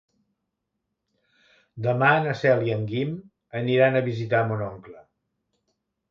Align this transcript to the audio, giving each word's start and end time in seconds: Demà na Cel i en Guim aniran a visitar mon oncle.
Demà 1.87 2.07
na 2.27 2.33
Cel 2.39 2.63
i 2.69 2.73
en 2.75 2.87
Guim 2.91 3.11
aniran 3.59 3.99
a 3.99 4.01
visitar 4.09 4.41
mon 4.53 4.65
oncle. 4.69 5.03